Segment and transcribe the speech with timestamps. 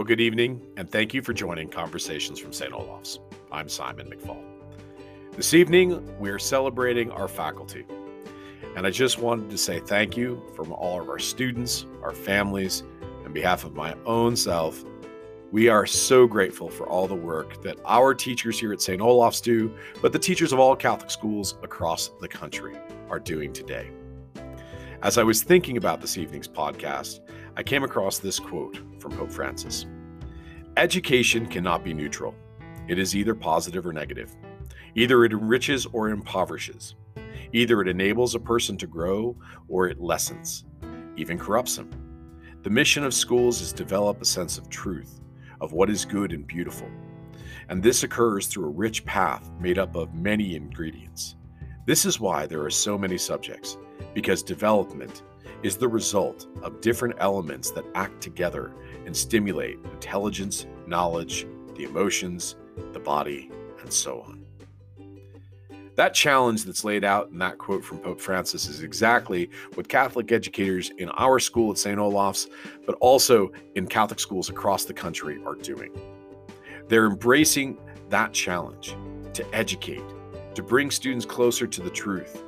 [0.00, 2.72] Well, good evening, and thank you for joining Conversations from St.
[2.72, 3.18] Olaf's.
[3.52, 4.42] I'm Simon McFall.
[5.36, 7.84] This evening, we are celebrating our faculty.
[8.74, 12.82] And I just wanted to say thank you from all of our students, our families,
[13.26, 14.82] on behalf of my own self.
[15.52, 19.02] We are so grateful for all the work that our teachers here at St.
[19.02, 22.74] Olaf's do, but the teachers of all Catholic schools across the country
[23.10, 23.90] are doing today.
[25.02, 27.20] As I was thinking about this evening's podcast,
[27.56, 29.86] I came across this quote from Pope Francis
[30.76, 32.34] Education cannot be neutral,
[32.90, 34.34] it is either positive or negative.
[34.96, 36.96] Either it enriches or impoverishes.
[37.52, 39.36] Either it enables a person to grow
[39.68, 40.64] or it lessens,
[41.16, 41.88] even corrupts him.
[42.64, 45.20] The mission of schools is to develop a sense of truth,
[45.60, 46.88] of what is good and beautiful.
[47.68, 51.36] And this occurs through a rich path made up of many ingredients.
[51.86, 53.78] This is why there are so many subjects,
[54.14, 55.22] because development
[55.62, 58.72] is the result of different elements that act together
[59.06, 62.56] and stimulate intelligence, knowledge, the emotions,
[62.92, 64.44] the body, and so on.
[65.96, 70.32] That challenge that's laid out in that quote from Pope Francis is exactly what Catholic
[70.32, 71.98] educators in our school at St.
[71.98, 72.48] Olaf's,
[72.86, 75.92] but also in Catholic schools across the country, are doing.
[76.88, 77.76] They're embracing
[78.08, 78.96] that challenge
[79.34, 80.02] to educate,
[80.54, 82.44] to bring students closer to the truth,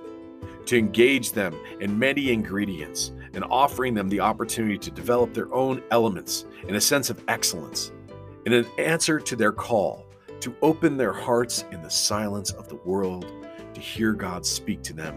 [0.66, 5.82] to engage them in many ingredients, and offering them the opportunity to develop their own
[5.90, 7.92] elements in a sense of excellence,
[8.46, 10.06] in an answer to their call
[10.40, 13.26] to open their hearts in the silence of the world
[13.74, 15.14] to hear God speak to them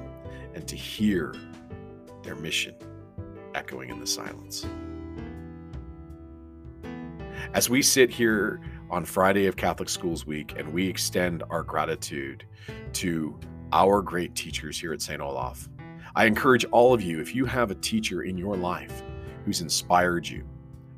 [0.54, 1.34] and to hear
[2.22, 2.76] their mission
[3.56, 4.68] echoing in the silence.
[7.54, 12.46] As we sit here on Friday of Catholic Schools Week and we extend our gratitude
[12.94, 13.40] to
[13.72, 15.22] our great teachers here at St.
[15.22, 15.70] Olaf,
[16.16, 19.04] I encourage all of you, if you have a teacher in your life
[19.44, 20.48] who's inspired you,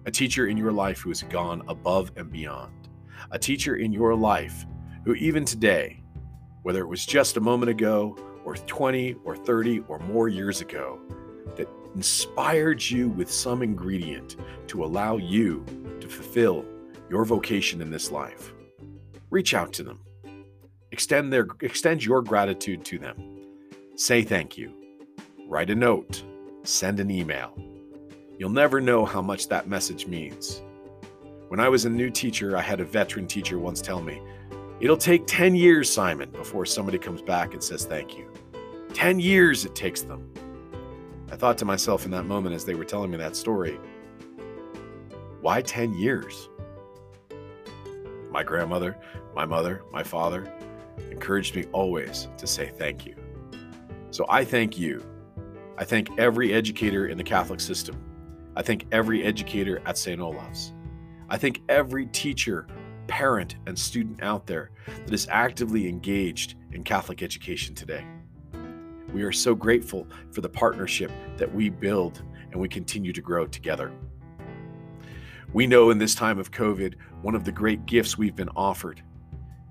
[0.05, 2.89] a teacher in your life who has gone above and beyond,
[3.31, 4.65] a teacher in your life
[5.05, 6.03] who, even today,
[6.63, 8.15] whether it was just a moment ago,
[8.45, 10.99] or 20 or 30 or more years ago,
[11.55, 14.37] that inspired you with some ingredient
[14.67, 15.65] to allow you
[15.99, 16.63] to fulfill
[17.09, 18.53] your vocation in this life.
[19.29, 19.99] Reach out to them.
[20.97, 23.15] Extend their extend your gratitude to them.
[23.93, 24.73] Say thank you.
[25.47, 26.23] Write a note.
[26.63, 27.55] Send an email.
[28.39, 30.63] You'll never know how much that message means.
[31.49, 34.19] When I was a new teacher, I had a veteran teacher once tell me,
[34.79, 38.33] It'll take 10 years, Simon, before somebody comes back and says thank you.
[38.95, 40.27] 10 years it takes them.
[41.31, 43.79] I thought to myself in that moment as they were telling me that story,
[45.41, 46.49] why 10 years?
[48.31, 48.97] My grandmother,
[49.35, 50.51] my mother, my father
[51.11, 53.15] encouraged me always to say thank you.
[54.11, 55.03] So I thank you.
[55.77, 58.01] I thank every educator in the Catholic system.
[58.55, 60.19] I thank every educator at St.
[60.19, 60.73] Olaf's.
[61.29, 62.67] I thank every teacher
[63.07, 64.71] parent and student out there
[65.05, 68.05] that is actively engaged in Catholic education today.
[69.13, 72.21] We are so grateful for the partnership that we build
[72.51, 73.91] and we continue to grow together.
[75.53, 79.01] We know in this time of COVID, one of the great gifts we've been offered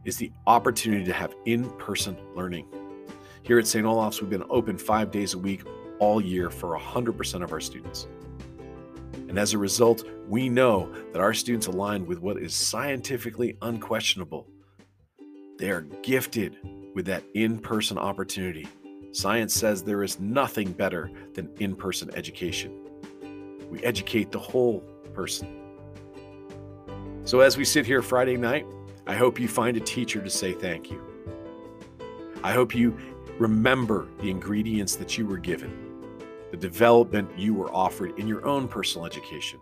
[0.06, 2.66] is the opportunity to have in person learning.
[3.42, 3.84] Here at St.
[3.84, 5.62] Olaf's, we've been open five days a week
[5.98, 8.06] all year for 100% of our students.
[9.28, 14.46] And as a result, we know that our students align with what is scientifically unquestionable.
[15.58, 16.56] They are gifted
[16.94, 18.68] with that in person opportunity.
[19.10, 22.72] Science says there is nothing better than in person education.
[23.68, 24.80] We educate the whole
[25.14, 25.48] person.
[27.24, 28.66] So, as we sit here Friday night,
[29.08, 31.00] I hope you find a teacher to say thank you.
[32.42, 32.96] I hope you
[33.38, 35.86] remember the ingredients that you were given
[36.50, 39.58] the development you were offered in your own personal education.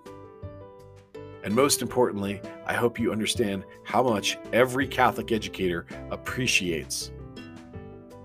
[1.43, 7.11] And most importantly, I hope you understand how much every Catholic educator appreciates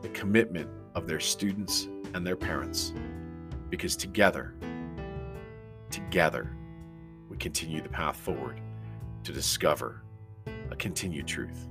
[0.02, 2.94] the commitment of their students and their parents.
[3.70, 4.56] Because together,
[5.90, 6.56] together,
[7.30, 8.60] we continue the path forward
[9.24, 10.04] to discover
[10.72, 11.68] a continued truth.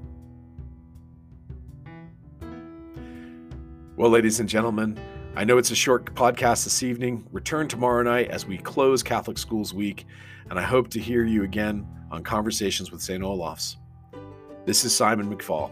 [3.97, 4.99] Well, ladies and gentlemen,
[5.35, 7.27] I know it's a short podcast this evening.
[7.33, 10.07] Return tomorrow night as we close Catholic Schools Week,
[10.51, 13.23] and I hope to hear you again on Conversations with St.
[13.23, 13.77] Olaf's.
[14.67, 15.71] This is Simon McFall.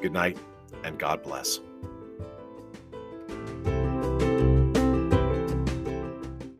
[0.00, 0.38] Good night,
[0.84, 1.60] and God bless.